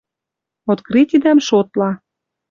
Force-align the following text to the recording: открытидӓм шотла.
открытидӓм 0.71 1.37
шотла. 1.47 1.91